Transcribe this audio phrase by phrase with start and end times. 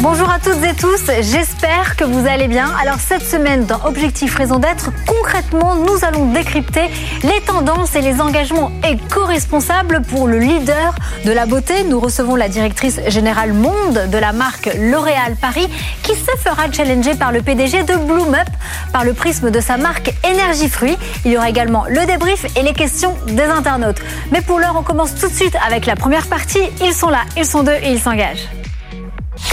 [0.00, 2.70] Bonjour à toutes et tous, j'espère que vous allez bien.
[2.80, 6.90] Alors cette semaine dans Objectif Raison d'être, concrètement nous allons décrypter
[7.22, 10.94] les tendances et les engagements éco-responsables pour le leader
[11.24, 11.82] de la beauté.
[11.84, 15.68] Nous recevons la directrice générale monde de la marque L'Oréal Paris
[16.02, 18.48] qui se fera challenger par le PDG de Bloom Up
[18.92, 20.98] par le prisme de sa marque Énergie Fruits.
[21.24, 24.02] Il y aura également le débrief et les questions des internautes.
[24.30, 26.62] Mais pour l'heure, on commence tout de suite avec la première partie.
[26.82, 28.46] Ils sont là, ils sont deux et ils s'engagent.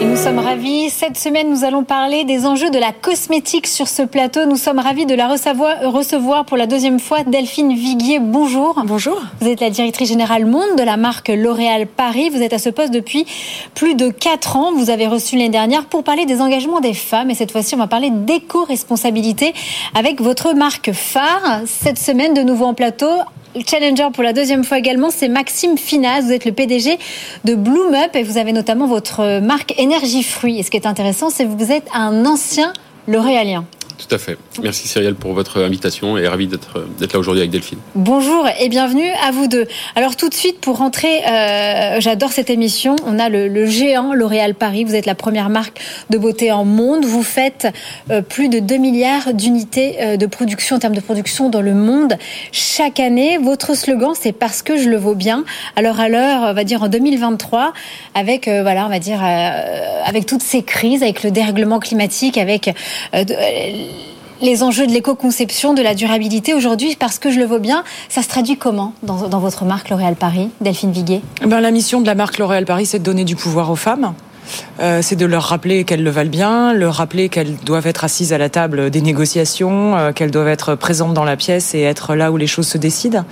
[0.00, 0.90] Et nous sommes ravis.
[0.90, 4.46] Cette semaine, nous allons parler des enjeux de la cosmétique sur ce plateau.
[4.46, 8.20] Nous sommes ravis de la recevoir, pour la deuxième fois Delphine Viguier.
[8.20, 8.80] Bonjour.
[8.86, 9.20] Bonjour.
[9.40, 12.30] Vous êtes la directrice générale monde de la marque L'Oréal Paris.
[12.30, 13.26] Vous êtes à ce poste depuis
[13.74, 14.72] plus de 4 ans.
[14.72, 17.30] Vous avez reçu l'année dernière pour parler des engagements des femmes.
[17.30, 19.52] Et cette fois-ci, on va parler d'éco-responsabilité
[19.96, 21.62] avec votre marque phare.
[21.66, 23.10] Cette semaine, de nouveau en plateau,
[23.66, 26.26] Challenger pour la deuxième fois également, c'est Maxime Finaz.
[26.26, 26.98] Vous êtes le PDG
[27.44, 30.58] de Bloom Up et vous avez notamment votre marque Énergie Fruits.
[30.58, 32.72] Et ce qui est intéressant, c'est que vous êtes un ancien
[33.08, 33.64] L'Oréalien.
[33.98, 34.38] Tout à fait.
[34.62, 37.78] Merci Cyrielle pour votre invitation et ravi d'être là aujourd'hui avec Delphine.
[37.96, 39.66] Bonjour et bienvenue à vous deux.
[39.96, 42.94] Alors tout de suite pour rentrer, euh, j'adore cette émission.
[43.04, 44.84] On a le, géant L'Oréal Paris.
[44.84, 47.04] Vous êtes la première marque de beauté en monde.
[47.04, 47.66] Vous faites
[48.10, 51.74] euh, plus de 2 milliards d'unités euh, de production en termes de production dans le
[51.74, 52.14] monde
[52.52, 53.38] chaque année.
[53.38, 55.44] Votre slogan c'est parce que je le vaux bien.
[55.74, 57.72] Alors à l'heure, on va dire en 2023,
[58.14, 62.38] avec euh, voilà, on va dire euh, avec toutes ces crises, avec le dérèglement climatique,
[62.38, 62.68] avec
[63.14, 63.24] euh,
[64.40, 68.22] les enjeux de l'éco-conception, de la durabilité aujourd'hui, parce que je le vois bien, ça
[68.22, 72.14] se traduit comment dans, votre marque L'Oréal Paris, Delphine Viguet ben, La mission de la
[72.14, 74.14] marque L'Oréal Paris, c'est de donner du pouvoir aux femmes.
[74.80, 78.32] Euh, c'est de leur rappeler qu'elles le valent bien, leur rappeler qu'elles doivent être assises
[78.32, 82.14] à la table des négociations, euh, qu'elles doivent être présentes dans la pièce et être
[82.14, 83.24] là où les choses se décident.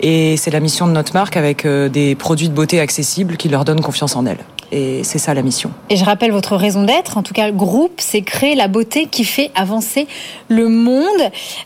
[0.00, 3.50] Et c'est la mission de notre marque avec euh, des produits de beauté accessibles qui
[3.50, 4.44] leur donnent confiance en elles.
[4.72, 5.72] Et c'est ça la mission.
[5.88, 9.06] Et je rappelle votre raison d'être, en tout cas le groupe, c'est créer la beauté
[9.06, 10.06] qui fait avancer
[10.48, 11.06] le monde.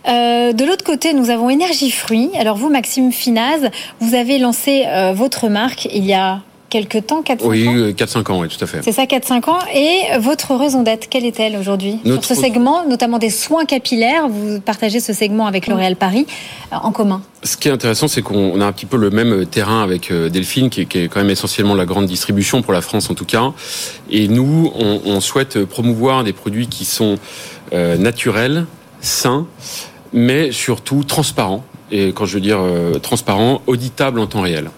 [0.09, 2.31] Euh, de l'autre côté, nous avons Énergie Fruits.
[2.39, 3.71] Alors vous, Maxime Finaz,
[4.01, 6.41] vous avez lancé euh, votre marque il y a
[6.75, 8.81] quelques temps, 4-5 oui, ans Oui, 4-5 ans, oui, tout à fait.
[8.83, 9.59] C'est ça, 4-5 ans.
[9.73, 12.01] Et votre raison d'être, quelle est-elle aujourd'hui.
[12.05, 16.27] Sur ce segment, notamment des soins capillaires, vous partagez ce segment avec L'Oréal Paris
[16.73, 19.45] euh, en commun ce qui est intéressant, c'est qu'on a un petit peu le même
[19.45, 22.73] terrain avec euh, Delphine, qui est, qui est, quand même essentiellement la grande distribution pour
[22.73, 23.53] la France en tout cas.
[24.11, 27.19] Et nous, on, on souhaite promouvoir des produits qui sont
[27.75, 28.65] euh, naturels,
[29.03, 29.47] sains,
[30.15, 31.63] mais surtout transparents.
[31.97, 34.69] Et quand je veux dire euh, transparent, auditable en temps réel.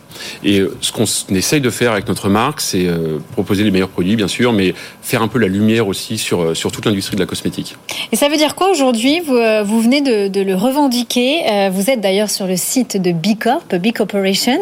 [0.45, 1.05] Et ce qu'on
[1.35, 4.75] essaye de faire avec notre marque, c'est euh, proposer les meilleurs produits, bien sûr, mais
[5.01, 7.77] faire un peu la lumière aussi sur, euh, sur toute l'industrie de la cosmétique.
[8.13, 9.21] Et ça veut dire quoi aujourd'hui?
[9.21, 11.71] Vous, vous venez de, de, le revendiquer.
[11.71, 14.61] Vous êtes d'ailleurs sur le site de B Corp, B Corporation.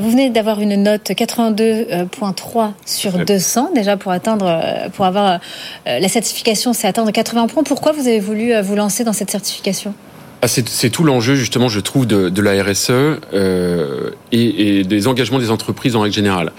[0.00, 4.62] Vous venez d'avoir une note 82.3 sur 200 déjà pour atteindre,
[4.94, 5.40] pour avoir
[5.86, 7.64] la certification, c'est atteindre 80 points.
[7.64, 9.92] Pourquoi vous avez voulu vous lancer dans cette certification?
[10.42, 15.06] Ah, c'est tout l'enjeu justement, je trouve, de, de la RSE euh, et, et, des
[15.06, 16.52] engagements des entreprises en règle générale.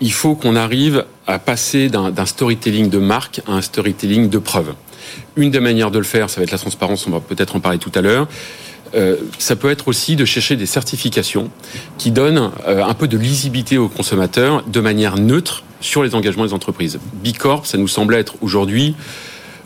[0.00, 4.74] Il faut qu'on arrive à passer d'un storytelling de marque à un storytelling de preuve.
[5.36, 7.60] Une des manières de le faire, ça va être la transparence, on va peut-être en
[7.60, 8.28] parler tout à l'heure.
[8.94, 11.50] Euh, ça peut être aussi de chercher des certifications
[11.98, 16.46] qui donnent euh, un peu de lisibilité aux consommateurs de manière neutre sur les engagements
[16.46, 16.98] des entreprises.
[17.14, 18.94] Bicorp, ça nous semble être aujourd'hui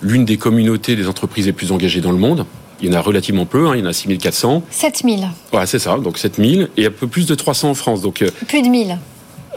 [0.00, 2.47] l'une des communautés des entreprises les plus engagées dans le monde.
[2.82, 4.62] Il y en a relativement peu, hein, il y en a 6400.
[4.70, 5.28] 7000.
[5.50, 8.00] Voilà, c'est ça, donc 7000 et un peu plus de 300 en France.
[8.00, 8.98] Donc, euh, plus de 1000.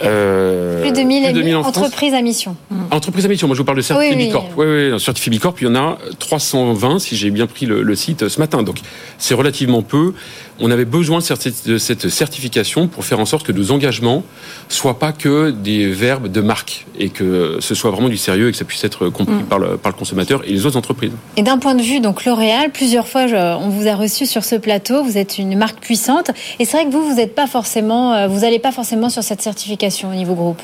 [0.02, 2.56] Euh, plus de 1000, plus de 1000 entreprises à mission.
[2.72, 2.76] Mmh.
[2.92, 4.50] Entreprises à mission, moi je vous parle de certifié oui, Bicorp.
[4.58, 5.00] Oui, oui, oui.
[5.00, 8.40] certifié Bicorp, il y en a 320 si j'ai bien pris le, le, site ce
[8.40, 8.64] matin.
[8.64, 8.78] Donc
[9.20, 10.14] c'est relativement peu.
[10.60, 14.24] On avait besoin de cette, de cette certification pour faire en sorte que nos engagements
[14.68, 18.52] soient pas que des verbes de marque et que ce soit vraiment du sérieux et
[18.52, 19.46] que ça puisse être compris mmh.
[19.46, 21.12] par, le, par le consommateur et les autres entreprises.
[21.38, 24.44] Et d'un point de vue donc L'Oréal, plusieurs fois je, on vous a reçu sur
[24.44, 25.04] ce plateau.
[25.04, 28.40] Vous êtes une marque puissante et c'est vrai que vous vous n'êtes pas forcément, vous
[28.42, 30.56] n'allez pas forcément sur cette certification au.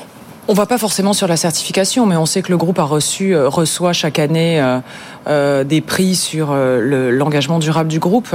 [0.48, 3.34] On va pas forcément sur la certification, mais on sait que le groupe a reçu,
[3.34, 4.80] euh, reçoit chaque année euh,
[5.28, 8.34] euh, des prix sur l'engagement durable du groupe.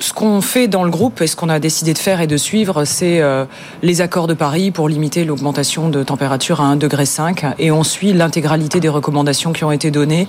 [0.00, 2.36] Ce qu'on fait dans le groupe et ce qu'on a décidé de faire et de
[2.36, 3.44] suivre, c'est euh,
[3.82, 7.04] les accords de Paris pour limiter l'augmentation de température à 1,5 degré
[7.58, 10.28] et on suit l'intégralité des recommandations qui ont été données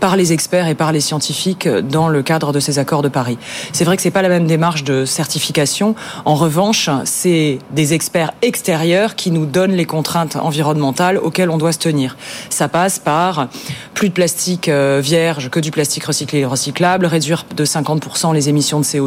[0.00, 3.38] par les experts et par les scientifiques dans le cadre de ces accords de Paris.
[3.72, 5.94] C'est vrai que c'est pas la même démarche de certification.
[6.26, 11.72] En revanche, c'est des experts extérieurs qui nous donnent les contraintes environnementales auxquelles on doit
[11.72, 12.16] se tenir.
[12.50, 13.48] Ça passe par
[13.94, 18.50] plus de plastique euh, vierge que du plastique recyclé et recyclable, réduire de 50% les
[18.50, 19.05] émissions de CO2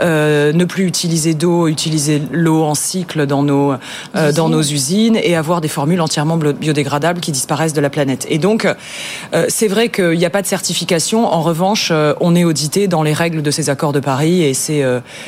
[0.00, 3.74] euh, ne plus utiliser d'eau, utiliser l'eau en cycle dans nos
[4.14, 8.26] euh, dans nos usines et avoir des formules entièrement biodégradables qui disparaissent de la planète.
[8.28, 11.26] Et donc, euh, c'est vrai qu'il n'y a pas de certification.
[11.26, 14.82] En revanche, on est audité dans les règles de ces accords de Paris et c'est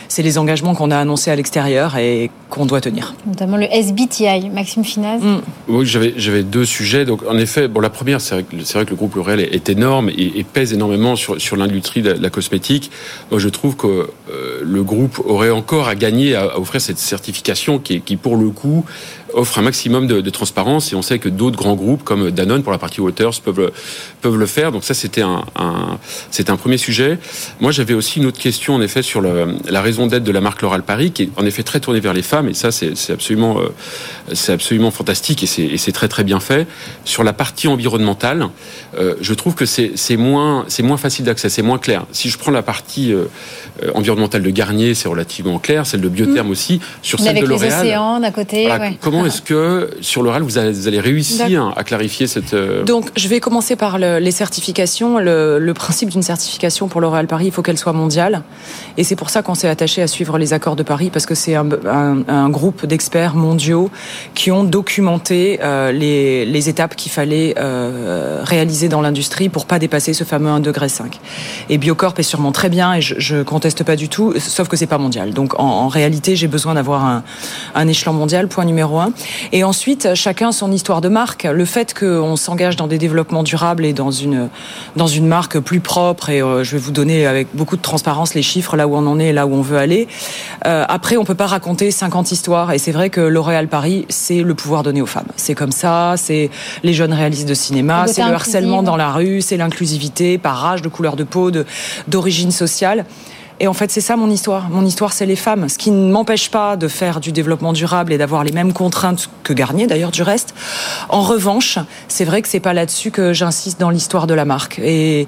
[0.08, 3.14] c'est les engagements qu'on a annoncés à l'extérieur et qu'on doit tenir.
[3.26, 5.20] Notamment le SBTI, Maxime Finaz.
[5.23, 5.41] Mm.
[5.69, 7.05] Oui, j'avais j'avais deux sujets.
[7.05, 8.44] Donc, en effet, bon, la première, c'est vrai,
[8.75, 12.31] vrai, que le groupe L'Oréal est, énorme et, pèse énormément sur sur l'industrie de la
[12.31, 12.91] cosmétique.
[13.31, 17.78] Moi, je trouve que euh, le groupe aurait encore à gagner à, offrir cette certification
[17.78, 18.84] qui, qui, pour le coup,
[19.34, 22.62] offre un maximum de, de, transparence et on sait que d'autres grands groupes comme Danone
[22.62, 23.72] pour la partie Waters peuvent
[24.20, 24.72] peuvent le faire.
[24.72, 25.98] Donc ça c'était un, un
[26.30, 27.19] c'est un premier sujet.
[27.60, 30.40] Moi j'avais aussi une autre question en effet sur le, la raison d'être de la
[30.40, 32.92] marque L'Oréal Paris qui est en effet très tournée vers les femmes et ça c'est
[33.10, 33.69] absolument euh,
[34.32, 36.66] c'est absolument fantastique et c'est très très bien fait.
[37.04, 38.48] Sur la partie environnementale,
[38.98, 42.06] euh, je trouve que c'est moins c'est moins facile d'accès, c'est moins clair.
[42.12, 43.26] Si je prends la partie euh,
[43.94, 46.50] environnementale de Garnier, c'est relativement clair, celle de Biotherm mmh.
[46.50, 46.81] aussi.
[47.02, 48.69] Sur celle de L'Oréal, les océans d'un côté.
[49.00, 53.41] Comment est-ce que sur l'oral vous allez, réussir à clarifier cette euh, Donc je vais
[53.41, 55.19] commencer par les certifications.
[55.19, 58.43] Le, principe d'une certification pour l'Oréal Paris, il faut qu'elle soit mondiale,
[58.97, 61.35] et c'est pour ça qu'on s'est attaché à suivre les accords de Paris parce que
[61.35, 63.91] c'est un, groupe d'experts mondiaux
[64.35, 70.12] qui ont documenté euh, les, étapes qu'il fallait euh, réaliser dans l'industrie pour pas dépasser
[70.15, 70.88] ce fameux 1,5 degré.
[71.69, 74.76] Et Biocorp est sûrement très bien et je, je conteste pas du tout, sauf que
[74.76, 75.32] c'est pas mondial.
[75.32, 77.23] Donc en, réalité, j'ai besoin d'avoir un,
[77.75, 78.49] un échelon mondial.
[78.49, 79.07] Point numéro un.
[79.52, 81.44] Et ensuite, chacun son histoire de marque.
[81.44, 84.49] Le fait qu'on s'engage dans des développements durables et dans une
[84.96, 88.34] dans une marque plus propre, et euh, je vais vous donner avec beaucoup de transparence
[88.34, 90.08] les chiffres là où on en est et là où on veut aller.
[90.66, 92.72] Euh, après, on peut pas raconter 50 histoires.
[92.72, 95.28] Et c'est vrai que L'Oréal Paris, c'est le pouvoir donné aux femmes.
[95.37, 96.14] C'est comme ça.
[96.16, 96.50] C'est
[96.82, 100.82] les jeunes réalistes de cinéma, c'est le harcèlement dans la rue, c'est l'inclusivité par âge,
[100.82, 101.50] de couleur de peau,
[102.06, 103.05] d'origine sociale.
[103.60, 104.69] Et en fait, c'est ça mon histoire.
[104.70, 105.69] Mon histoire, c'est les femmes.
[105.69, 109.28] Ce qui ne m'empêche pas de faire du développement durable et d'avoir les mêmes contraintes
[109.43, 110.55] que Garnier, d'ailleurs, du reste.
[111.08, 114.78] En revanche, c'est vrai que c'est pas là-dessus que j'insiste dans l'histoire de la marque.
[114.78, 115.26] Et,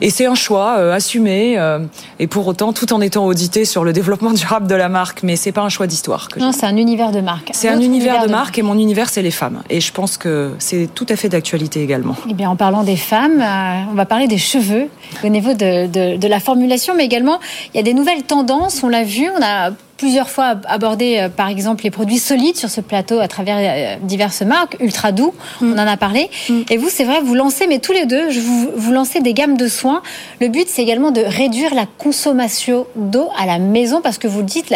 [0.00, 1.80] et c'est un choix euh, assumé, euh,
[2.18, 5.22] et pour autant, tout en étant audité sur le développement durable de la marque.
[5.22, 6.28] Mais c'est pas un choix d'histoire.
[6.38, 7.50] Non, c'est un univers de marque.
[7.52, 9.62] C'est un, univers, de, marque, et mon univers, c'est les femmes.
[9.70, 12.16] Et je pense que c'est tout à fait d'actualité également.
[12.28, 14.88] Eh bien, en parlant des femmes, euh, on va parler des cheveux
[15.24, 17.40] au niveau de, de, de la formulation, mais également
[17.72, 19.70] il y a des nouvelles tendances, on l'a vu, on a
[20.00, 23.96] plusieurs fois abordé, euh, par exemple, les produits solides sur ce plateau à travers euh,
[24.02, 25.72] diverses marques, ultra doux, mm.
[25.72, 26.30] on en a parlé.
[26.48, 26.60] Mm.
[26.70, 29.58] Et vous, c'est vrai, vous lancez, mais tous les deux, vous, vous lancez des gammes
[29.58, 30.02] de soins.
[30.40, 34.38] Le but, c'est également de réduire la consommation d'eau à la maison, parce que vous
[34.38, 34.70] le dites,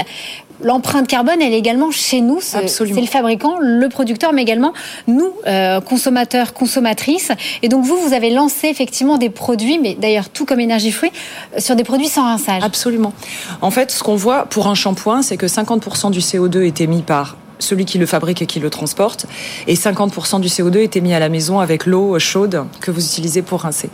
[0.62, 2.40] l'empreinte carbone, elle est également chez nous.
[2.40, 4.72] C'est le fabricant, le producteur, mais également
[5.06, 7.32] nous, euh, consommateurs, consommatrices.
[7.62, 11.12] Et donc vous, vous avez lancé effectivement des produits, mais d'ailleurs tout comme énergie fruit,
[11.54, 12.62] euh, sur des produits sans rinçage.
[12.62, 13.12] Absolument.
[13.60, 17.02] En fait, ce qu'on voit pour un shampoing, c'est que 50% du CO2 est émis
[17.02, 19.26] par celui qui le fabrique et qui le transporte.
[19.66, 23.42] Et 50% du CO2 est émis à la maison avec l'eau chaude que vous utilisez
[23.42, 23.90] pour rincer.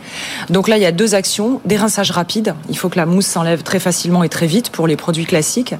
[0.49, 1.61] Donc là, il y a deux actions.
[1.65, 2.55] Des rinçages rapides.
[2.69, 5.75] Il faut que la mousse s'enlève très facilement et très vite pour les produits classiques.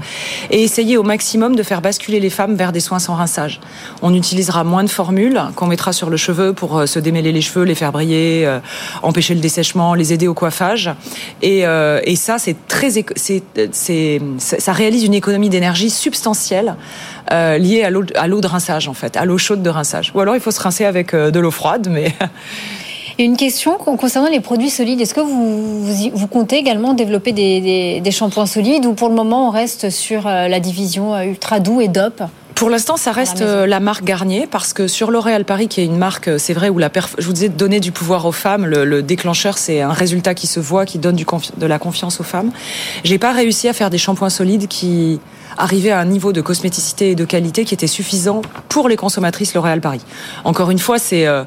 [0.49, 3.59] Et essayer au maximum de faire basculer les femmes vers des soins sans rinçage.
[4.01, 7.41] On utilisera moins de formules qu'on mettra sur le cheveu pour euh, se démêler les
[7.41, 8.59] cheveux, les faire briller, euh,
[9.03, 10.91] empêcher le dessèchement, les aider au coiffage.
[11.41, 12.89] Et, euh, ça, c'est très,
[14.37, 16.75] ça réalise une économie d'énergie substantielle
[17.31, 20.11] euh, lié à l'eau de rinçage en fait, à l'eau chaude de rinçage.
[20.15, 22.13] Ou alors il faut se rincer avec euh, de l'eau froide, mais
[23.19, 25.01] une question concernant les produits solides.
[25.01, 29.47] Est-ce que vous, vous, comptez également développer des, des, shampoings solides ou pour le moment
[29.47, 32.21] on reste sur euh, la division ultra doux et DOP
[32.61, 35.97] pour l'instant, ça reste la, marque Garnier parce que sur L'Oréal Paris, qui est une
[35.97, 39.01] marque, c'est vrai, où la je vous disais de donner du pouvoir aux femmes, le,
[39.01, 41.25] déclencheur, c'est un résultat qui se voit, qui donne du
[41.57, 42.51] de la confiance aux femmes.
[43.03, 45.19] J'ai pas réussi à faire des shampoings solides qui
[45.57, 49.55] arriver à un niveau de cosméticité et de qualité qui était suffisant pour les consommatrices
[49.55, 50.01] L'Oréal Paris.
[50.43, 51.45] Encore une fois, c'est euh, euh,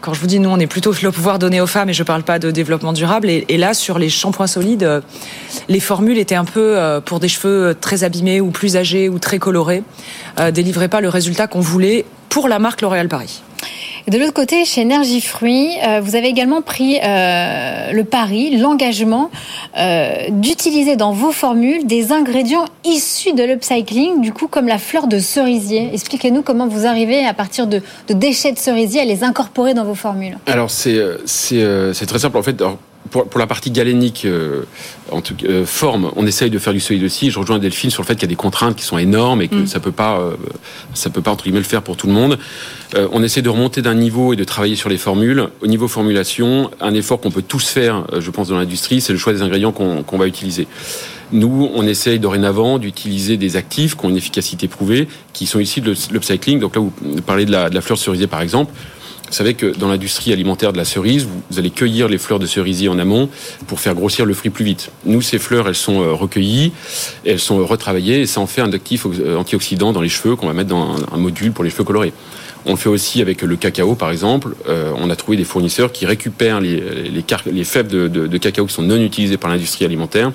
[0.00, 2.02] quand je vous dis nous, on est plutôt le pouvoir donné aux femmes et je
[2.02, 3.28] parle pas de développement durable.
[3.28, 5.00] Et, là, sur les shampoings solides, euh,
[5.68, 9.38] les formules étaient un peu pour des cheveux très abîmés ou plus âgés ou très
[9.38, 9.82] colorés,
[10.52, 13.42] délivraient pas le résultat qu'on voulait pour la marque L'Oréal Paris.
[14.06, 18.56] Et de l'autre côté, chez Énergie Fruits, euh, vous avez également pris euh, le pari,
[18.56, 19.30] l'engagement
[19.78, 25.06] euh, d'utiliser dans vos formules des ingrédients issus de l'upcycling, du coup comme la fleur
[25.06, 25.90] de cerisier.
[25.92, 29.94] Expliquez-nous comment vous arrivez à partir de, déchets de cerisier à les incorporer dans vos
[29.94, 30.36] formules.
[30.46, 32.62] Alors c'est très simple en fait.
[33.10, 34.62] Pour, pour, la partie galénique, euh,
[35.10, 37.30] en tout euh, forme, on essaye de faire du solide aussi.
[37.30, 39.48] Je rejoins Delphine sur le fait qu'il y a des contraintes qui sont énormes et
[39.48, 39.66] que mm.
[39.66, 40.34] ça peut pas, euh,
[40.94, 42.38] ça peut pas entre guillemets le faire pour tout le monde.
[42.94, 45.48] Euh, on essaie de remonter d'un niveau et de travailler sur les formules.
[45.60, 49.18] Au niveau formulation, un effort qu'on peut tous faire, je pense, dans l'industrie, c'est le
[49.18, 50.66] choix des ingrédients qu'on qu'on va utiliser.
[51.32, 55.80] Nous, on essaye dorénavant d'utiliser des actifs qui ont une efficacité prouvée, qui sont issus
[55.80, 56.58] de l'upcycling.
[56.58, 58.72] Donc là, vous parlez de la, de la fleur cerisier, par exemple.
[59.32, 62.44] Vous savez que dans l'industrie alimentaire de la cerise, vous allez cueillir les fleurs de
[62.44, 63.30] cerisier en amont
[63.66, 64.90] pour faire grossir le fruit plus vite.
[65.06, 66.72] Nous, ces fleurs, elles sont euh, recueillies,
[67.24, 70.48] elles sont retravaillées et ça en fait un actif euh, antioxydant dans les cheveux qu'on
[70.48, 72.12] va mettre dans un module pour les cheveux colorés.
[72.66, 74.54] On le fait aussi avec le cacao, par exemple.
[74.68, 78.66] Euh, on a trouvé des fournisseurs qui récupèrent les, les, fèves de, de, de cacao
[78.66, 80.30] qui sont non utilisées par l'industrie alimentaire.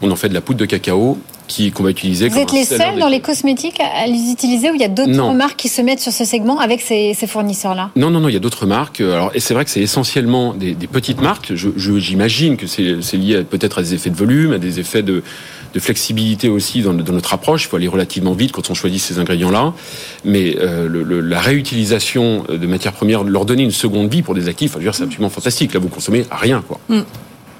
[0.00, 1.18] On en fait de la poudre de cacao
[1.74, 2.28] qu'on va utiliser.
[2.28, 5.34] Vous êtes les seuls dans les cosmétiques à les utiliser ou il y a d'autres
[5.34, 7.90] marques qui se mettent sur ce segment avec ces, ces fournisseurs-là?
[7.96, 9.00] Non, non, non, il y a d'autres marques.
[9.00, 11.52] Alors, et c'est vrai que c'est essentiellement des, des, petites marques.
[11.54, 15.22] J'imagine que c'est lié peut-être à des effets de volume, à des effets de,
[15.74, 17.64] de flexibilité aussi dans, dans, notre approche.
[17.64, 19.72] Il faut aller relativement vite quand on choisit ces ingrédients-là.
[20.24, 24.34] Mais euh, le, le, la réutilisation de matières premières, leur donner une seconde vie pour
[24.34, 25.74] des actifs, c'est absolument fantastique.
[25.74, 26.78] Là, vous consommez rien, quoi.
[26.88, 27.00] Mm.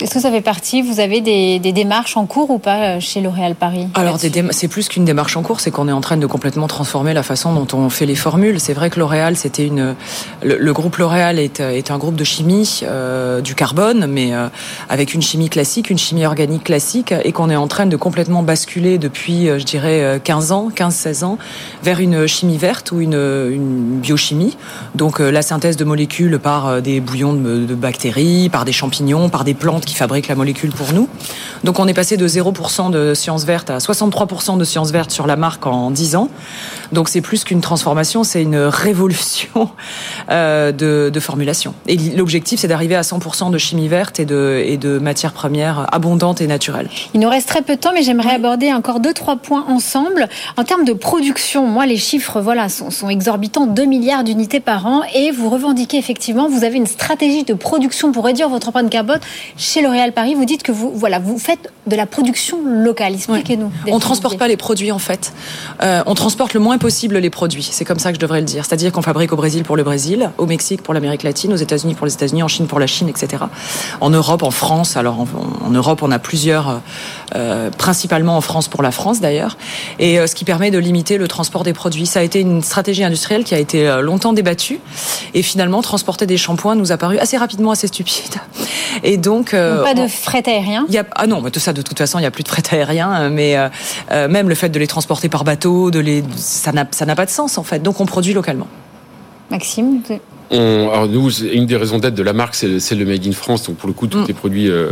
[0.02, 3.00] Est-ce que ça fait partie Vous avez des, des, démarches en cours ou pas euh,
[3.00, 6.16] chez L'Oréal Paris Alors, c'est plus qu'une démarche en cours, c'est qu'on est en train
[6.16, 8.58] de complètement transformer la façon dont on fait les formules.
[8.58, 9.94] C'est vrai que L'Oréal, c'était une.
[10.42, 14.48] Le, le, groupe L'Oréal est, est, un groupe de chimie euh, du carbone, mais euh,
[14.88, 18.42] avec une chimie classique, une chimie organique classique, et qu'on est en train de complètement
[18.42, 21.38] basculer depuis, je dirais, 15 ans, 15-16 ans,
[21.84, 24.56] vers une chimie verte ou une, une biochimie.
[24.96, 29.44] Donc, la synthèse de molécules par des bouillons de, de bactéries, par des champignons, par
[29.44, 31.08] des plantes qui fabrique la molécule pour nous.
[31.64, 35.26] Donc on est passé de 0% de sciences vertes à 63% de sciences vertes sur
[35.26, 36.28] la marque en 10 ans.
[36.92, 39.70] Donc c'est plus qu'une transformation, c'est une révolution
[40.30, 41.74] euh, de, de, formulation.
[41.86, 45.86] Et l'objectif, c'est d'arriver à 100% de chimie verte et de, et de matières premières
[45.92, 46.88] abondantes et naturelles.
[47.14, 50.28] Il nous reste très peu de temps, mais j'aimerais aborder encore deux, trois points ensemble.
[50.56, 54.86] En termes de production, moi, les chiffres voilà, sont, sont exorbitants, 2 milliards d'unités par
[54.86, 58.90] an, et vous revendiquez effectivement, vous avez une stratégie de production pour réduire votre empreinte
[58.90, 59.20] carbone
[59.72, 60.34] chez L'Oréal Paris.
[60.34, 63.14] Vous dites que vous, voilà, vous faites de la production locale.
[63.14, 63.72] Expliquez-nous.
[63.88, 65.32] On transporte pas les produits, en fait.
[65.82, 67.66] Euh, on transporte le moins possible les produits.
[67.72, 68.66] C'est comme ça que je devrais le dire.
[68.66, 71.94] C'est-à-dire qu'on fabrique au Brésil pour le Brésil, au Mexique pour l'Amérique latine, aux États-Unis
[71.94, 73.44] pour les États-Unis, en Chine pour la Chine, etc.
[74.02, 74.98] En Europe, en France.
[74.98, 75.26] Alors en,
[75.66, 76.82] en Europe, on a plusieurs,
[77.34, 79.56] euh, principalement en France pour la France d'ailleurs,
[79.98, 82.04] et euh, ce qui permet de limiter le transport des produits.
[82.04, 84.80] Ça a été une stratégie industrielle qui a été longtemps débattue,
[85.32, 88.36] et finalement transporter des shampoings nous a paru assez rapidement assez stupide.
[89.02, 90.86] Et donc euh, pas de fret aérien.
[90.88, 92.62] Y a, ah non, tout ça de toute façon, il n'y a plus de fret
[92.72, 96.84] aérien, mais euh, même le fait de les transporter par bateau, de les, ça n'a
[96.84, 97.80] pas de sens en fait.
[97.80, 98.68] Donc on produit localement.
[99.50, 100.02] Maxime
[100.52, 103.64] on, alors nous, une des raisons d'être de la marque, c'est le Made in France.
[103.64, 104.26] Donc pour le coup, tout mm.
[104.28, 104.90] est produit euh,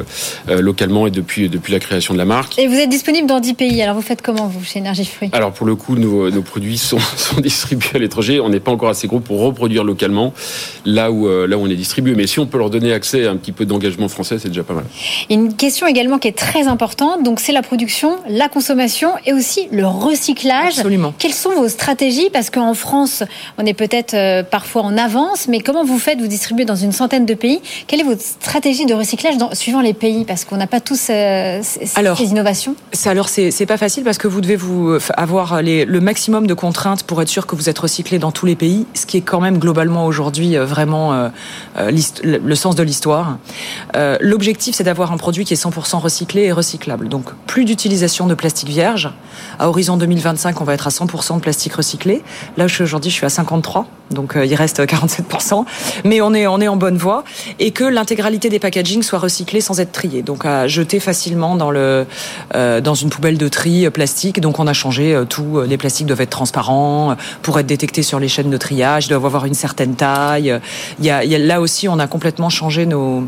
[0.48, 2.58] euh, localement et depuis depuis la création de la marque.
[2.58, 3.82] Et vous êtes disponible dans 10 pays.
[3.82, 5.30] Alors vous faites comment vous chez Énergie Fruits?
[5.32, 8.40] Alors pour le coup, nos, nos produits sont, sont, distribués à l'étranger.
[8.40, 10.32] On n'est pas encore assez gros pour reproduire localement
[10.84, 12.14] là où euh, là où on est distribué.
[12.14, 14.64] Mais si on peut leur donner accès à un petit peu d'engagement français, c'est déjà
[14.64, 14.84] pas mal.
[15.28, 17.22] Une question également qui est très importante.
[17.22, 20.78] Donc c'est la production, la consommation et aussi le recyclage.
[20.78, 21.14] Absolument.
[21.18, 22.30] Quelles sont vos stratégies?
[22.32, 23.22] Parce qu'en France,
[23.58, 26.92] on est peut-être euh, parfois en avance mais comment vous faites Vous distribuez dans une
[26.92, 27.60] centaine de pays?
[27.86, 30.24] Quelle est votre stratégie de recyclage dans, suivant les pays?
[30.24, 32.74] Parce qu'on n'a pas tous euh, ces, alors, ces innovations.
[33.04, 37.02] Alors, c'est pas facile parce que vous devez vous avoir les, le maximum de contraintes
[37.02, 39.40] pour être sûr que vous êtes recyclé dans tous les pays, ce qui est quand
[39.40, 41.28] même globalement aujourd'hui euh, vraiment euh,
[41.78, 41.90] euh
[42.22, 43.38] le sens de l'histoire.
[43.96, 47.08] Euh, L'objectif, c'est d'avoir un produit qui est 100% recyclé et recyclable.
[47.08, 49.10] Donc, plus d'utilisation de plastique vierge.
[49.58, 52.22] À horizon 2025, on va être à 100% de plastique recyclé.
[52.56, 55.39] Là, aujourd'hui, je suis à 53, donc euh, il reste 47%
[56.04, 57.24] mais on est, on est en bonne voie,
[57.58, 61.70] et que l'intégralité des packaging soit recyclée sans être triée, donc à jeter facilement dans,
[61.70, 62.06] le,
[62.54, 64.40] euh, dans une poubelle de tri plastique.
[64.40, 68.20] Donc on a changé euh, tout, les plastiques doivent être transparents pour être détectés sur
[68.20, 70.58] les chaînes de triage, doivent avoir une certaine taille.
[70.98, 73.24] Il y a, là aussi, on a complètement changé nos...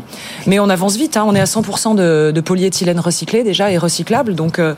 [0.47, 4.35] Mais on avance vite, hein, on est à 100% de, polyéthylène recyclé déjà et recyclable,
[4.35, 4.75] donc euh,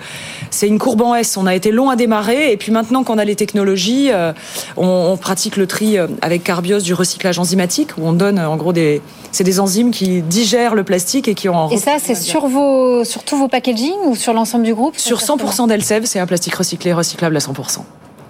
[0.51, 1.35] c'est une courbe en S.
[1.37, 4.33] On a été long à démarrer, et puis maintenant qu'on a les technologies, euh,
[4.77, 8.73] on, on pratique le tri avec Carbios du recyclage enzymatique où on donne en gros
[8.73, 12.47] des c'est des enzymes qui digèrent le plastique et qui ont Et ça c'est sur
[12.47, 16.27] vos sur tous vos packaging ou sur l'ensemble du groupe Sur 100% d'Elsev, c'est un
[16.27, 17.79] plastique recyclé recyclable à 100%.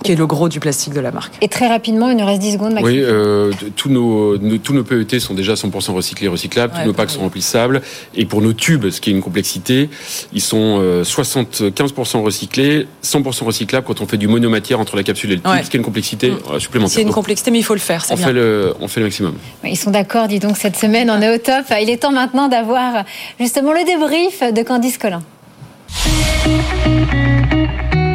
[0.06, 1.34] Qui est le gros du plastique de la marque.
[1.42, 2.88] Et très rapidement, il nous reste 10 secondes, Maxime.
[2.88, 7.10] Oui, euh, tous, nos, tous nos PET sont déjà 100% recyclés, recyclables, tous nos packs
[7.10, 7.82] sont remplissables.
[8.16, 9.90] Et pour nos tubes, ce qui est une complexité,
[10.34, 15.36] ils sont 75% recyclés, 100% recyclables quand on fait du monomatière entre la capsule et
[15.36, 16.60] le tube, ce qui est une complexité mm.
[16.60, 16.96] supplémentaire.
[16.96, 18.06] C'est une complexité, mais il faut le faire.
[18.10, 18.28] On, bien.
[18.28, 19.36] Fait le, on fait le maximum.
[19.64, 21.66] Ils sont d'accord, dis donc, cette semaine, on est au top.
[21.82, 23.04] Il est temps maintenant d'avoir
[23.40, 25.22] justement le débrief de Candice Collin.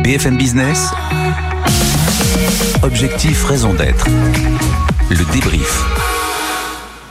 [0.04, 0.90] BFM Business.
[2.82, 4.06] Objectif, raison d'être.
[5.10, 5.84] Le débrief.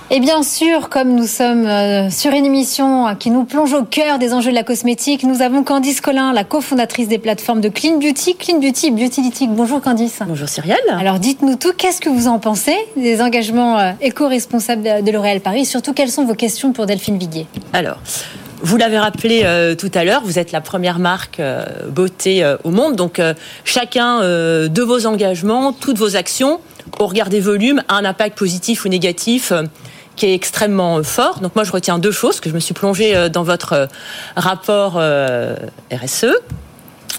[0.09, 4.17] Et bien sûr, comme nous sommes euh, sur une émission qui nous plonge au cœur
[4.17, 7.99] des enjeux de la cosmétique, nous avons Candice Collin, la cofondatrice des plateformes de Clean
[7.99, 9.51] Beauty, Clean Beauty Beautylytic.
[9.51, 10.21] Bonjour Candice.
[10.27, 10.77] Bonjour Cyrielle.
[10.97, 15.65] Alors dites-nous tout, qu'est-ce que vous en pensez des engagements euh, éco-responsables de L'Oréal Paris?
[15.65, 17.45] Surtout, quelles sont vos questions pour Delphine Viguier?
[17.73, 17.99] Alors,
[18.61, 21.41] vous l'avez rappelé euh, tout à l'heure, vous êtes la première marque
[21.89, 23.21] beauté au monde, donc
[23.63, 26.59] chacun de vos engagements, toutes vos actions,
[26.99, 29.53] au regard des volumes, a un impact positif ou négatif
[30.19, 31.39] qui est extrêmement fort.
[31.39, 33.87] Donc moi, je retiens deux choses que je me suis plongée euh, dans votre euh,
[34.35, 35.55] rapport euh,
[35.91, 36.35] RSE.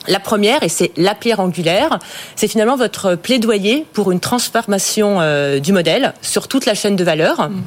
[0.08, 1.98] La première, et c'est la pierre angulaire,
[2.34, 5.20] c'est finalement votre plaidoyer pour une transformation
[5.60, 7.50] du modèle sur toute la chaîne de valeur.
[7.50, 7.62] Mmh.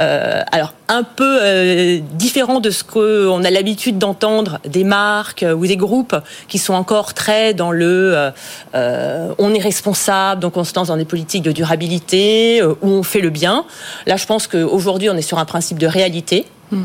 [0.00, 5.54] Euh, alors un peu euh, différent de ce qu'on a l'habitude d'entendre des marques euh,
[5.54, 6.16] ou des groupes
[6.48, 8.30] qui sont encore très dans le
[8.74, 13.20] on est responsable, donc on se lance dans des politiques de durabilité où on fait
[13.20, 13.64] le bien.
[14.06, 16.46] Là, je pense qu'aujourd'hui, on est sur un principe de réalité.
[16.70, 16.84] Mm.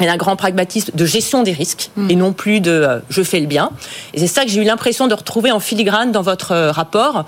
[0.00, 2.10] Et un grand pragmatisme de gestion des risques mm.
[2.10, 3.70] et non plus de je fais le bien.
[4.14, 7.24] Et c'est ça que j'ai eu l'impression de retrouver en filigrane dans votre rapport.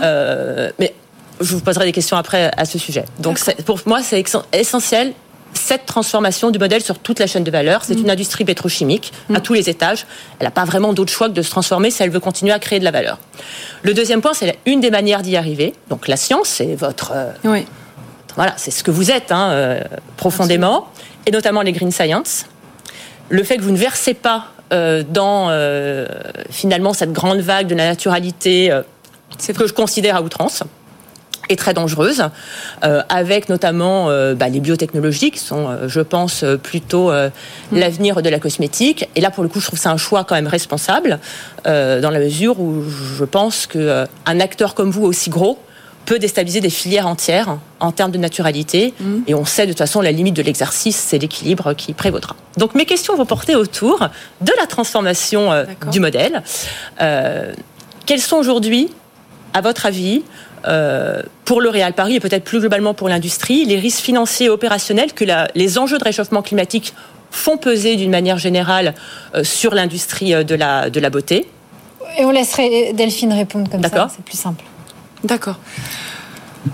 [0.00, 0.94] mais
[1.40, 3.04] je vous poserai des questions après à ce sujet.
[3.18, 4.22] Donc pour moi, c'est
[4.52, 5.14] essentiel
[5.54, 7.84] cette transformation du modèle sur toute la chaîne de valeur.
[7.84, 8.04] C'est mm.
[8.04, 9.42] une industrie pétrochimique à mm.
[9.42, 10.06] tous les étages.
[10.38, 12.58] Elle n'a pas vraiment d'autre choix que de se transformer si elle veut continuer à
[12.58, 13.18] créer de la valeur.
[13.82, 15.74] Le deuxième point, c'est une des manières d'y arriver.
[15.88, 17.12] Donc la science, c'est votre...
[17.14, 17.66] Euh, oui.
[18.36, 19.80] Voilà, c'est ce que vous êtes hein, euh,
[20.16, 20.88] profondément,
[21.26, 22.46] et notamment les green science.
[23.28, 25.50] Le fait que vous ne versez pas euh, dans
[26.50, 28.70] finalement cette grande vague de la naturalité,
[29.38, 30.64] c'est ce que je considère à outrance
[31.50, 32.24] est très dangereuse,
[32.84, 37.30] euh, avec notamment euh, bah, les biotechnologies qui sont, euh, je pense, plutôt mm.
[37.72, 39.08] l'avenir de la cosmétique.
[39.16, 41.18] Et là, pour le coup, je trouve ça un choix quand même responsable,
[41.64, 45.58] dans la mesure où je pense qu'un acteur comme vous, aussi gros,
[46.06, 48.94] peut déstabiliser des filières entières en termes de naturalité.
[48.98, 49.18] Mm.
[49.26, 52.36] Et on sait de toute façon la limite de l'exercice, c'est l'équilibre qui prévaudra.
[52.56, 54.08] Donc mes questions vont porter autour
[54.40, 55.50] de la transformation
[55.90, 56.42] du modèle.
[58.06, 58.90] quels sont aujourd'hui,
[59.54, 60.22] à votre avis,
[60.66, 64.50] euh, pour le Réal Paris et peut-être plus globalement pour l'industrie, les risques financiers et
[64.50, 66.94] opérationnels que les enjeux de réchauffement climatique
[67.30, 68.94] font peser d'une manière générale
[69.34, 71.46] euh, sur l'industrie euh, de la, de la beauté?
[72.18, 74.64] Et on laisserait Delphine répondre comme ça, c'est plus simple.
[75.24, 75.58] D'accord.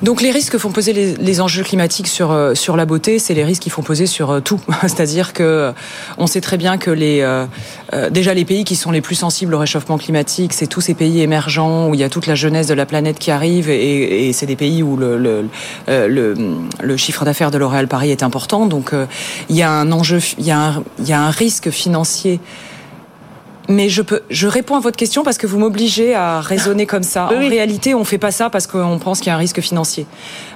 [0.02, 3.34] Donc les risques que font poser les, enjeux climatiques sur euh, sur la beauté, c'est
[3.34, 4.60] les risques qui font poser sur euh, tout.
[4.82, 5.72] C'est-à-dire que euh,
[6.18, 7.24] on sait très bien que les
[8.10, 11.20] déjà les pays qui sont les plus sensibles au réchauffement climatique, c'est tous ces pays
[11.20, 14.46] émergents où il y a toute la jeunesse de la planète qui arrive et, c'est
[14.46, 15.48] des pays où le
[15.86, 18.66] le, chiffre d'affaires de L'Oréal Paris est important.
[18.66, 18.92] Donc
[19.48, 20.82] il y a un enjeu, il y a
[21.20, 22.40] un risque financier
[23.68, 27.02] mais je peux, je réponds à votre question parce que vous m'obligez à raisonner comme
[27.02, 27.26] ça.
[27.26, 30.06] En réalité, on fait pas ça parce qu'on pense qu'il y a un risque financier.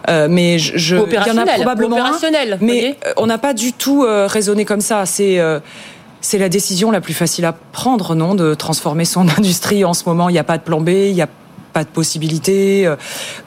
[0.09, 2.13] Euh, mais je, il y en a probablement un,
[2.61, 5.07] mais euh, on n'a pas du tout euh, raisonné comme ça.
[5.07, 5.61] C'est euh,
[6.21, 10.05] c'est la décision la plus facile à prendre, non, de transformer son industrie en ce
[10.07, 10.29] moment.
[10.29, 11.29] Il n'y a pas de plan B, il y a
[11.73, 12.87] pas de possibilité.
[12.87, 12.97] Euh,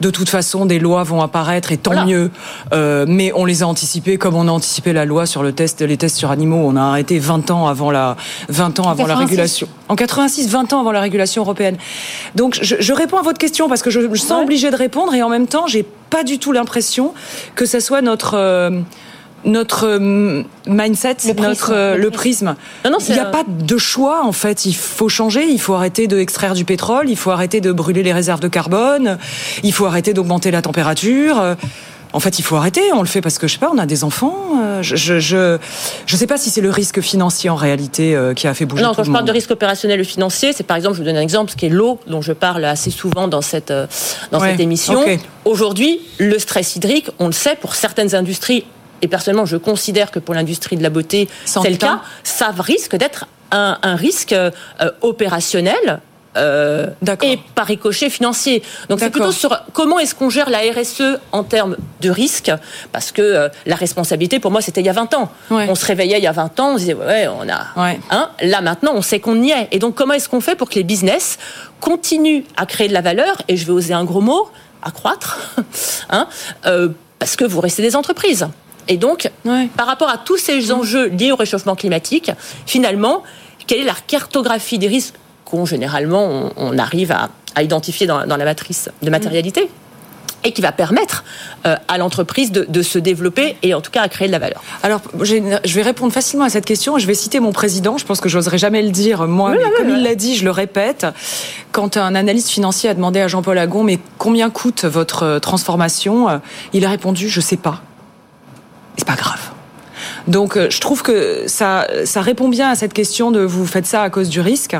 [0.00, 2.30] de toute façon, des lois vont apparaître et tant mieux.
[2.72, 5.80] Euh, mais on les a anticipées comme on a anticipé la loi sur le test,
[5.82, 6.62] les tests sur animaux.
[6.64, 8.16] On a arrêté 20 ans avant la,
[8.48, 9.68] 20 ans avant la régulation.
[9.88, 11.76] En 86, 20 ans avant la régulation européenne.
[12.34, 15.14] Donc, je, je réponds à votre question parce que je me sens obligée de répondre
[15.14, 17.12] et en même temps, j'ai pas du tout l'impression
[17.54, 18.70] que ça soit notre euh,
[19.44, 22.56] notre euh, mindset, le notre euh, le prisme.
[22.84, 24.66] il n'y a pas de choix en fait.
[24.66, 25.46] Il faut changer.
[25.46, 27.08] Il faut arrêter de extraire du pétrole.
[27.08, 29.18] Il faut arrêter de brûler les réserves de carbone.
[29.62, 31.56] Il faut arrêter d'augmenter la température.
[32.12, 32.80] En fait, il faut arrêter.
[32.92, 34.36] On le fait parce que je sais pas, on a des enfants.
[34.62, 35.58] Euh, je je je,
[36.06, 38.82] je sais pas si c'est le risque financier en réalité qui a fait bouger.
[38.82, 41.16] Non, quand je parle de risque opérationnel ou financier, c'est par exemple, je vous donne
[41.16, 43.72] un exemple, ce qui est l'eau, dont je parle assez souvent dans cette
[44.30, 45.04] dans cette émission.
[45.44, 48.64] Aujourd'hui, le stress hydrique, on le sait, pour certaines industries
[49.02, 52.96] et personnellement je considère que pour l'industrie de la beauté c'est le cas, ça risque
[52.96, 54.50] d'être un, risque euh,
[55.00, 56.00] opérationnel
[56.36, 56.88] euh,
[57.22, 58.62] et par ricochet financier.
[58.88, 62.50] Donc c'est plutôt sur comment est-ce qu'on gère la RSE en termes de risque,
[62.90, 65.30] parce que euh, la responsabilité pour moi c'était il y a 20 ans.
[65.50, 67.96] On se réveillait il y a 20 ans, on disait ouais on a.
[68.10, 69.68] Hein, là maintenant on sait qu'on y est.
[69.70, 71.38] Et donc comment est-ce qu'on fait pour que les business
[71.80, 73.36] continuent à créer de la valeur?
[73.48, 74.48] Et je vais oser un gros mot,
[74.82, 75.38] à croître,
[76.10, 76.26] hein,
[76.66, 78.48] euh, parce que vous restez des entreprises.
[78.88, 79.30] Et donc,
[79.76, 82.30] par rapport à tous ces enjeux liés au réchauffement climatique,
[82.66, 83.22] finalement,
[83.66, 88.90] quelle est la cartographie des risques qu'on généralement on, arrive à, identifier dans, la matrice
[89.02, 89.68] de matérialité
[90.46, 91.24] et qui va permettre
[91.64, 94.62] euh, à l'entreprise de, se développer et en tout cas à créer de la valeur?
[94.82, 96.98] Alors, je vais répondre facilement à cette question.
[96.98, 97.96] Je vais citer mon président.
[97.96, 100.50] Je pense que j'oserais jamais le dire moi, mais comme il l'a dit, je le
[100.50, 101.06] répète.
[101.72, 106.28] Quand un analyste financier a demandé à Jean-Paul Agon, mais combien coûte votre euh, transformation
[106.28, 106.38] euh,
[106.74, 107.82] Il a répondu, je sais pas.
[108.96, 109.53] C'est pas grave.
[110.26, 113.86] Donc euh, je trouve que ça, ça répond bien à cette question de vous faites
[113.86, 114.76] ça à cause du risque.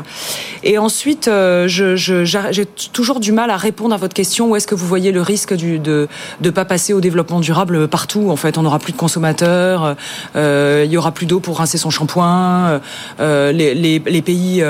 [0.63, 4.73] Et ensuite, euh, j'ai toujours du mal à répondre à votre question où est-ce que
[4.73, 6.07] vous voyez le risque du, de
[6.41, 8.31] ne pas passer au développement durable partout.
[8.31, 9.95] En fait, on n'aura plus de consommateurs,
[10.35, 12.81] euh, il y aura plus d'eau pour rincer son shampoing.
[13.19, 14.63] Euh, les, les, les, pays,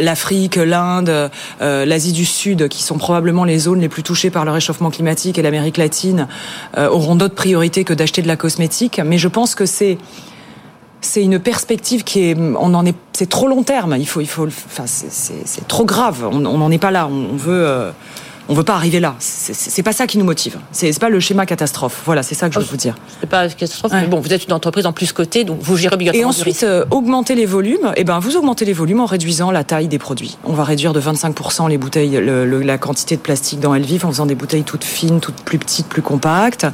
[0.00, 4.52] l'Afrique, l'Inde, l'Asie du Sud, qui sont probablement les zones les plus touchées par le
[4.52, 6.28] réchauffement climatique, et l'Amérique latine,
[6.76, 9.00] auront d'autres priorités que d'acheter de la cosmétique.
[9.04, 9.98] Mais je pense que c'est
[11.00, 13.96] c'est une perspective qui est, on en est, c'est trop long terme.
[13.98, 16.28] Il faut, il faut, enfin, c'est trop grave.
[16.30, 17.06] On n'en est pas là.
[17.06, 17.66] On, veut.
[17.66, 17.90] Euh,
[18.48, 19.14] on veut pas arriver là.
[19.18, 20.58] C'est pas ça qui nous motive.
[20.72, 22.02] C'est pas le schéma catastrophe.
[22.04, 22.94] Voilà, c'est ça que je veux vous dire.
[23.20, 25.94] C'est pas catastrophe, mais bon, vous êtes une entreprise en plus cotée, donc vous gérez
[25.94, 26.32] obligatoirement.
[26.32, 27.92] Et ensuite, euh, augmenter les volumes.
[27.96, 30.38] Eh ben, vous augmentez les volumes en réduisant la taille des produits.
[30.44, 34.26] On va réduire de 25% les bouteilles, la quantité de plastique dans Elvif en faisant
[34.26, 36.66] des bouteilles toutes fines, toutes plus petites, plus compactes.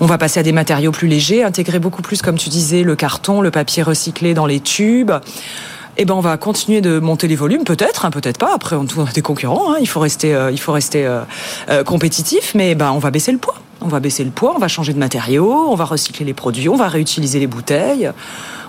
[0.00, 2.96] On va passer à des matériaux plus légers, intégrer beaucoup plus, comme tu disais, le
[2.96, 5.12] carton, le papier recyclé dans les tubes
[5.98, 8.54] eh ben on va continuer de monter les volumes, peut-être, hein, peut-être pas.
[8.54, 11.22] Après, on a des concurrents, hein, il faut rester, euh, il faut rester euh,
[11.68, 13.56] euh, compétitif, mais ben on va baisser le poids.
[13.80, 16.68] On va baisser le poids, on va changer de matériaux, on va recycler les produits,
[16.68, 18.10] on va réutiliser les bouteilles.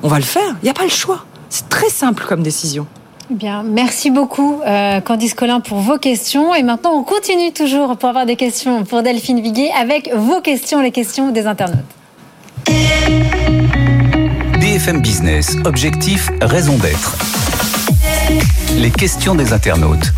[0.01, 0.55] On va le faire.
[0.61, 1.25] Il n'y a pas le choix.
[1.49, 2.85] C'est très simple comme décision.
[3.31, 4.61] Bien, merci beaucoup
[5.05, 6.53] Candice Collin pour vos questions.
[6.53, 10.79] Et maintenant, on continue toujours pour avoir des questions pour Delphine Viguet avec vos questions,
[10.79, 11.79] les questions des internautes.
[14.79, 17.17] BFM Business, objectif, raison d'être.
[18.77, 20.13] Les questions des internautes.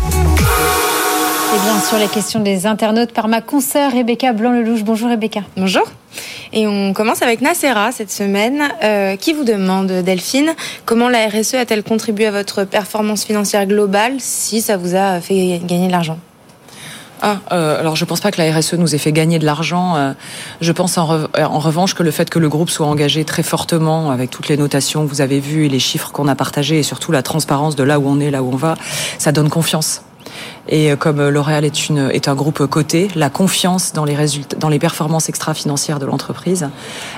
[1.52, 4.84] Et bien sûr, les questions des internautes par ma consoeur Rebecca Blanc-Lelouch.
[4.84, 5.40] Bonjour Rebecca.
[5.56, 5.82] Bonjour.
[6.52, 11.54] Et on commence avec Nacera cette semaine, euh, qui vous demande, Delphine, comment la RSE
[11.54, 16.18] a-t-elle contribué à votre performance financière globale si ça vous a fait gagner de l'argent?
[17.24, 19.94] Ah, euh, alors je pense pas que la RSE nous ait fait gagner de l'argent.
[19.96, 20.12] Euh,
[20.60, 24.30] je pense en, revanche que le fait que le groupe soit engagé très fortement avec
[24.30, 27.12] toutes les notations que vous avez vues et les chiffres qu'on a partagés et surtout
[27.12, 28.74] la transparence de là où on est, là où on va,
[29.18, 30.02] ça donne confiance.
[30.68, 34.14] Et euh, comme euh, L'Oréal est, une, est un groupe coté, la confiance dans les
[34.14, 36.68] résultats, dans les performances extra-financières de l'entreprise,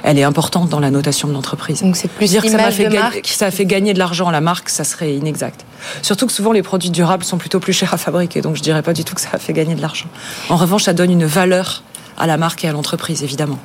[0.03, 1.83] elle est importante dans la notation de l'entreprise.
[1.83, 4.29] Donc c'est plus dire que ça, a fait gagner, ça a fait gagner de l'argent
[4.29, 5.65] à la marque, ça serait inexact.
[6.03, 8.83] Surtout que souvent les produits durables sont plutôt plus chers à fabriquer, donc je dirais
[8.83, 10.07] pas du tout que ça a fait gagner de l'argent.
[10.49, 11.83] En revanche, ça donne une valeur
[12.17, 13.59] à la marque et à l'entreprise, évidemment.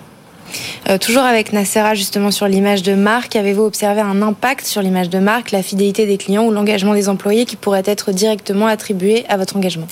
[0.90, 5.10] Euh, toujours avec Nacera, justement sur l'image de marque, avez-vous observé un impact sur l'image
[5.10, 9.26] de marque, la fidélité des clients ou l'engagement des employés qui pourrait être directement attribué
[9.30, 9.88] à votre engagement?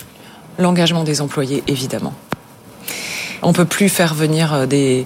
[0.57, 2.13] L'engagement des employés, évidemment.
[3.43, 5.05] On peut plus faire venir euh, des,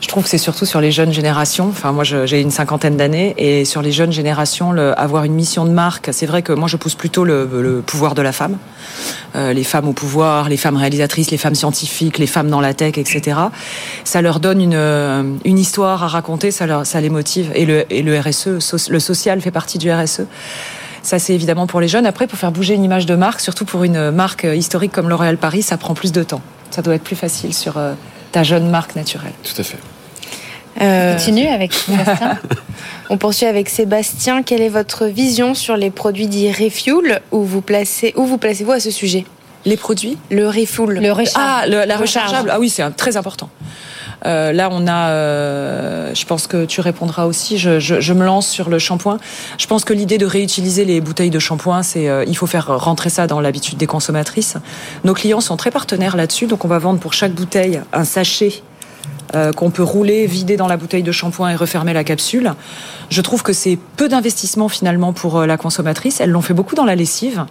[0.00, 1.68] je trouve que c'est surtout sur les jeunes générations.
[1.68, 5.70] Enfin, moi, j'ai une cinquantaine d'années et sur les jeunes générations, avoir une mission de
[5.70, 8.58] marque, c'est vrai que moi, je pousse plutôt le, pouvoir de la femme,
[9.34, 12.74] euh, les femmes au pouvoir, les femmes réalisatrices, les femmes scientifiques, les femmes dans la
[12.74, 13.38] tech, etc.
[14.04, 16.66] Ça leur donne une, euh, une histoire à raconter, ça,
[17.00, 17.50] les motive.
[17.54, 20.22] Et le, RSE, le social fait partie du RSE.
[21.02, 22.04] Ça, c'est évidemment pour les jeunes.
[22.04, 25.38] Après, pour faire bouger une image de marque, surtout pour une marque historique comme L'Oréal
[25.38, 26.42] Paris, ça prend plus de temps.
[26.70, 27.94] Ça doit être plus facile sur euh,
[28.32, 29.32] ta jeune marque naturelle.
[29.42, 29.78] Tout à fait.
[30.80, 32.38] Euh, on continue avec Sébastien.
[33.10, 34.42] on poursuit avec Sébastien.
[34.42, 38.72] Quelle est votre vision sur les produits dits refuel Où vous placez, où vous placez-vous
[38.72, 39.24] à ce sujet?
[39.64, 40.18] Les produits?
[40.30, 41.00] Le refuel.
[41.00, 41.34] Le recharge.
[41.34, 42.50] Ah, la rechargeable.
[42.52, 43.48] Ah oui, c'est très important.
[44.24, 47.58] Euh, là, on a, euh, je pense que tu répondras aussi.
[47.58, 49.18] Je, je, je, me lance sur le shampoing.
[49.58, 52.66] Je pense que l'idée de réutiliser les bouteilles de shampoing, c'est, euh, il faut faire
[52.78, 54.56] rentrer ça dans l'habitude des consommatrices.
[55.04, 58.62] Nos clients sont très partenaires là-dessus, donc on va vendre pour chaque bouteille un sachet
[59.34, 62.54] euh, qu'on peut rouler, vider dans la bouteille de shampoing et refermer la capsule.
[63.10, 66.20] Je trouve que c'est peu d'investissement finalement pour euh, la consommatrice.
[66.20, 67.44] Elles l'ont fait beaucoup dans la lessive.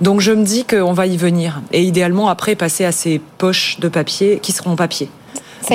[0.00, 1.62] Donc je me dis qu'on va y venir.
[1.72, 5.10] Et idéalement après passer à ces poches de papier qui seront en papier.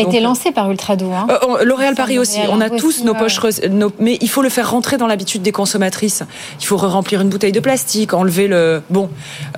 [0.01, 1.11] Ça a été lancé par Ultradou.
[1.11, 1.27] Hein.
[1.29, 2.39] Euh, L'Oréal Paris aussi.
[2.49, 5.51] On a tous nos poches, nos, mais il faut le faire rentrer dans l'habitude des
[5.51, 6.23] consommatrices.
[6.59, 8.81] Il faut remplir une bouteille de plastique, enlever le.
[8.89, 9.09] Bon,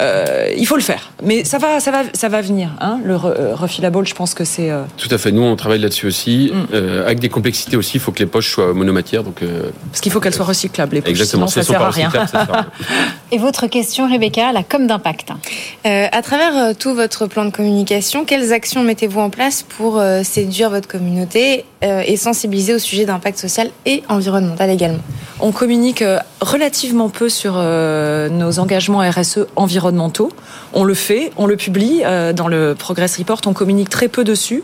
[0.02, 1.12] euh, il faut le faire.
[1.24, 2.70] Mais ça va, ça va, ça va venir.
[2.80, 3.00] Hein.
[3.04, 4.72] Le euh, refillable, je pense que c'est.
[4.72, 5.32] Euh, Tout à fait.
[5.32, 6.68] Nous, on travaille là-dessus aussi, mm.
[6.74, 7.98] euh, avec des complexités aussi.
[7.98, 9.44] Il faut que les poches soient monomatières, donc.
[9.92, 10.96] Parce qu'il faut qu'elles soient recyclables.
[10.96, 11.48] Les poches, Exactement.
[11.48, 12.12] Sinon, ça sert à rien.
[13.32, 15.32] Et votre question, Rebecca, la com d'impact.
[15.84, 20.88] à travers tout votre plan de communication, quelles actions mettez-vous en place pour séduire votre
[20.88, 25.00] communauté et sensibiliser au sujet d'impact social et environnemental également
[25.40, 26.04] On communique
[26.42, 30.32] relativement peu sur nos engagements RSE environnementaux.
[30.74, 34.24] On le fait, on le publie euh, dans le Progress Report, on communique très peu
[34.24, 34.64] dessus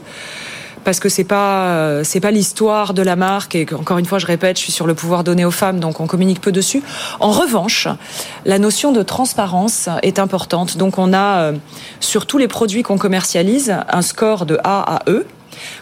[0.83, 4.27] parce que c'est pas c'est pas l'histoire de la marque et encore une fois je
[4.27, 6.83] répète je suis sur le pouvoir donné aux femmes donc on communique peu dessus.
[7.19, 7.87] En revanche,
[8.45, 10.77] la notion de transparence est importante.
[10.77, 11.53] Donc on a euh,
[11.99, 15.25] sur tous les produits qu'on commercialise un score de A à E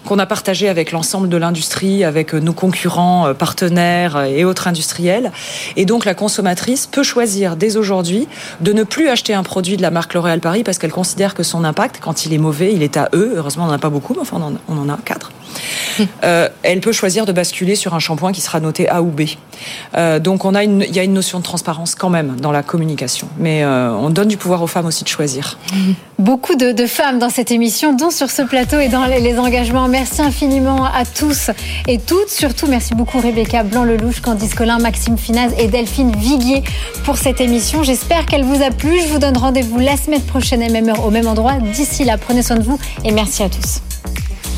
[0.05, 5.31] qu'on a partagé avec l'ensemble de l'industrie, avec nos concurrents, euh, partenaires et autres industriels.
[5.75, 8.27] Et donc la consommatrice peut choisir dès aujourd'hui
[8.61, 11.43] de ne plus acheter un produit de la marque L'Oréal Paris parce qu'elle considère que
[11.43, 13.33] son impact, quand il est mauvais, il est à eux.
[13.35, 15.31] Heureusement, on n'en a pas beaucoup, mais enfin on en a quatre.
[16.23, 19.21] Euh, elle peut choisir de basculer sur un shampoing qui sera noté A ou B.
[19.95, 22.51] Euh, donc on a une, il y a une notion de transparence quand même dans
[22.51, 25.57] la communication, mais euh, on donne du pouvoir aux femmes aussi de choisir.
[26.19, 29.87] Beaucoup de, femmes dans cette émission, dont sur ce plateau et dans les, les, engagements.
[29.87, 31.49] Merci infiniment à tous
[31.87, 32.29] et toutes.
[32.29, 36.63] Surtout, merci beaucoup Rebecca Blanc-Lelouch, Candice Colin, Maxime Finaz et Delphine Viguier
[37.05, 37.83] pour cette émission.
[37.83, 38.99] J'espère qu'elle vous a plu.
[39.01, 41.53] Je vous donne rendez-vous la semaine prochaine à même heure au même endroit.
[41.53, 43.81] D'ici là, prenez soin de vous et merci à tous.